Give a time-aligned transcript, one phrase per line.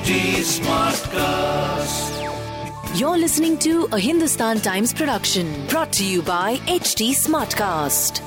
[0.00, 2.08] HT Smartcast.
[2.98, 8.22] You're listening to a Hindustan Times production brought to you by HT Smartcast.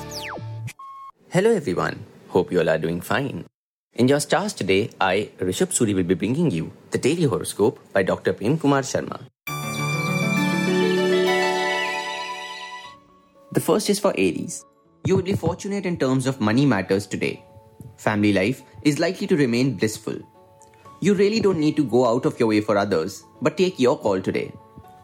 [1.30, 1.98] Hello everyone.
[2.28, 3.46] Hope you all are doing fine.
[3.94, 8.04] In your stars today, I, Rishabh Suri, will be bringing you the daily horoscope by
[8.04, 8.34] Dr.
[8.34, 9.18] Prem Kumar Sharma.
[13.50, 14.64] The first is for Aries.
[15.06, 17.42] You will be fortunate in terms of money matters today.
[17.96, 20.22] Family life is likely to remain blissful.
[21.04, 23.98] You really don't need to go out of your way for others, but take your
[23.98, 24.54] call today.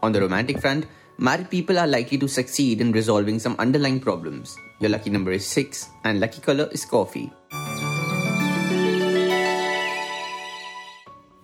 [0.01, 0.87] On the romantic front,
[1.19, 4.57] married people are likely to succeed in resolving some underlying problems.
[4.79, 7.31] Your lucky number is 6 and lucky color is coffee.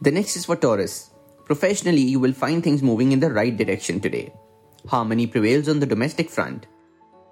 [0.02, 1.12] The next is for Taurus.
[1.46, 4.34] Professionally, you will find things moving in the right direction today.
[4.88, 6.66] Harmony prevails on the domestic front.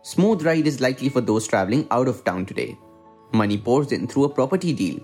[0.03, 2.77] Smooth ride is likely for those traveling out of town today.
[3.33, 4.99] Money pours in through a property deal.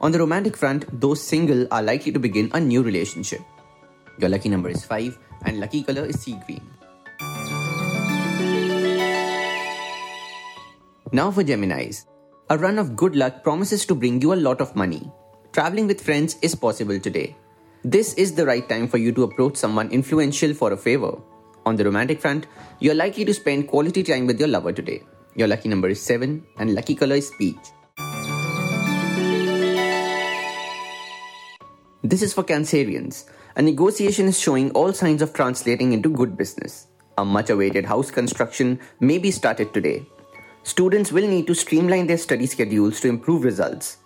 [0.00, 3.40] On the romantic front, those single are likely to begin a new relationship.
[4.18, 6.60] Your lucky number is 5 and lucky color is sea green.
[11.12, 12.04] Now for Geminis.
[12.50, 15.10] A run of good luck promises to bring you a lot of money.
[15.52, 17.34] Traveling with friends is possible today.
[17.82, 21.18] This is the right time for you to approach someone influential for a favor.
[21.64, 22.46] On the romantic front,
[22.80, 25.02] you're likely to spend quality time with your lover today.
[25.34, 27.72] Your lucky number is 7 and lucky color is peach.
[32.06, 33.24] This is for Cancerians.
[33.56, 36.86] A negotiation is showing all signs of translating into good business.
[37.18, 40.06] A much awaited house construction may be started today.
[40.62, 43.96] Students will need to streamline their study schedules to improve results.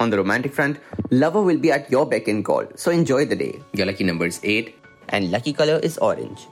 [0.00, 0.80] On the romantic front,
[1.12, 3.62] lover will be at your beck and call, so enjoy the day.
[3.72, 4.74] Your lucky number is 8
[5.10, 6.48] and lucky color is orange.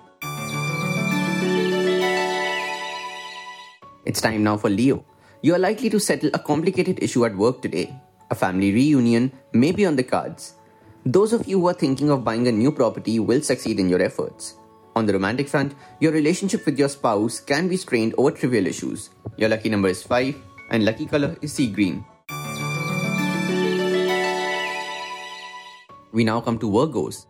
[4.04, 5.04] It's time now for Leo.
[5.42, 7.92] You are likely to settle a complicated issue at work today.
[8.30, 10.54] A family reunion may be on the cards.
[11.04, 14.00] Those of you who are thinking of buying a new property will succeed in your
[14.00, 14.54] efforts.
[14.94, 19.10] On the romantic front, your relationship with your spouse can be strained over trivial issues.
[19.36, 20.36] Your lucky number is 5
[20.70, 22.04] and lucky color is sea green.
[26.12, 27.26] We now come to Virgos.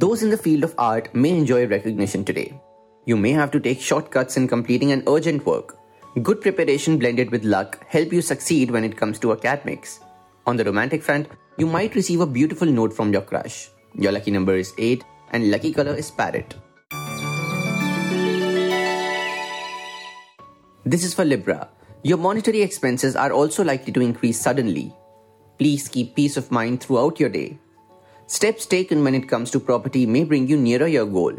[0.00, 2.60] Those in the field of art may enjoy recognition today.
[3.04, 5.78] You may have to take shortcuts in completing an urgent work.
[6.20, 10.00] Good preparation blended with luck help you succeed when it comes to academics.
[10.46, 13.70] On the romantic front, you might receive a beautiful note from your crush.
[13.94, 16.54] Your lucky number is 8 and lucky color is parrot.
[20.84, 21.68] This is for Libra.
[22.02, 24.92] Your monetary expenses are also likely to increase suddenly.
[25.58, 27.58] Please keep peace of mind throughout your day.
[28.26, 31.34] Steps taken when it comes to property may bring you nearer your goal.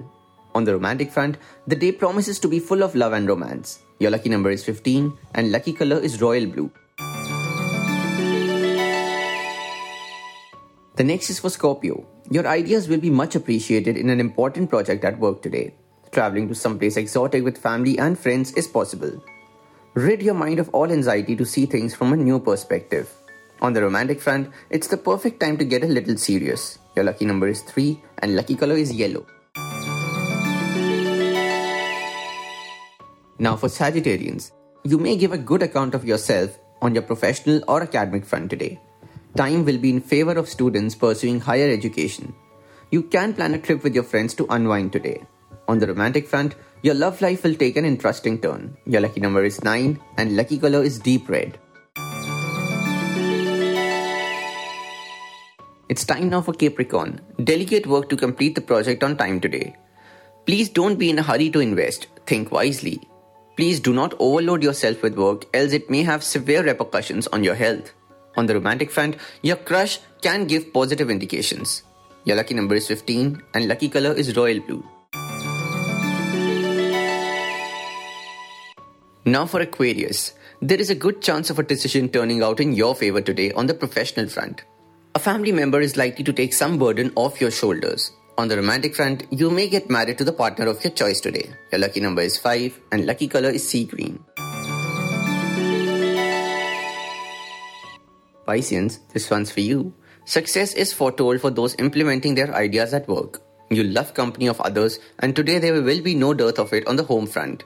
[0.56, 1.38] On the romantic front,
[1.68, 3.80] the day promises to be full of love and romance.
[4.00, 6.72] Your lucky number is 15 and lucky color is royal blue.
[10.95, 12.07] The next is for Scorpio.
[12.31, 15.73] Your ideas will be much appreciated in an important project at work today.
[16.11, 19.22] Traveling to someplace exotic with family and friends is possible.
[19.95, 23.09] Rid your mind of all anxiety to see things from a new perspective.
[23.61, 26.79] On the romantic front, it's the perfect time to get a little serious.
[26.95, 29.25] Your lucky number is 3 and lucky color is yellow.
[33.38, 34.51] Now for Sagittarians,
[34.85, 38.79] you may give a good account of yourself on your professional or academic front today.
[39.35, 42.34] Time will be in favor of students pursuing higher education.
[42.90, 45.23] You can plan a trip with your friends to unwind today.
[45.68, 48.78] On the romantic front, your love life will take an interesting turn.
[48.85, 51.59] Your lucky number is 9 and lucky color is deep red.
[55.90, 57.19] It's time now for Capricorn.
[57.44, 59.75] Delegate work to complete the project on time today.
[60.45, 62.07] Please don't be in a hurry to invest.
[62.25, 63.01] Think wisely.
[63.57, 67.56] Please do not overload yourself with work, else it may have severe repercussions on your
[67.56, 67.94] health.
[68.38, 71.84] On the romantic front, your crush can give positive indications.
[72.25, 74.84] Your lucky number is 15 and lucky color is royal blue.
[79.25, 80.34] Now for Aquarius.
[80.62, 83.68] There is a good chance of a decision turning out in your favor today on
[83.68, 84.63] the professional front.
[85.15, 88.12] A family member is likely to take some burden off your shoulders.
[88.38, 91.50] On the romantic front, you may get married to the partner of your choice today.
[91.71, 94.24] Your lucky number is 5 and lucky color is sea green.
[98.47, 99.94] Pisceans, this one's for you.
[100.25, 103.42] Success is foretold for those implementing their ideas at work.
[103.69, 106.95] You love company of others and today there will be no dearth of it on
[106.95, 107.63] the home front.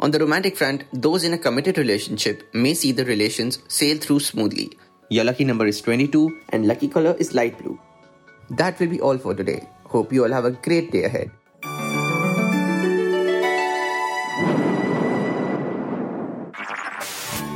[0.00, 4.20] On the romantic front, those in a committed relationship may see the relations sail through
[4.20, 4.70] smoothly
[5.10, 7.78] your lucky number is 22 and lucky color is light blue.
[8.50, 9.68] That will be all for today.
[9.84, 11.30] Hope you all have a great day ahead.